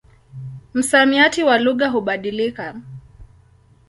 [0.73, 2.81] Msamiati wa lugha hubadilika.